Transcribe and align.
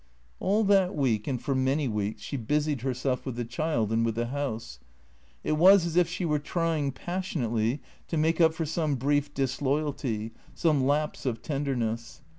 All 0.39 0.63
that 0.63 0.95
week, 0.95 1.27
and 1.27 1.39
for 1.39 1.53
many 1.53 1.87
weeks, 1.87 2.23
she 2.23 2.35
busied 2.35 2.81
herself 2.81 3.23
with 3.23 3.35
the 3.35 3.45
child 3.45 3.91
and 3.91 4.03
with 4.03 4.15
the 4.15 4.25
house. 4.25 4.79
It 5.43 5.57
was 5.59 5.85
as 5.85 5.95
if 5.95 6.09
she 6.09 6.25
were 6.25 6.39
trying, 6.39 6.91
passionately, 6.91 7.81
to 8.07 8.17
make 8.17 8.41
up 8.41 8.55
for 8.55 8.65
some 8.65 8.95
brief 8.95 9.31
disloyalty, 9.35 10.31
some 10.55 10.87
lapse 10.87 11.27
of 11.27 11.43
tenderness. 11.43 12.23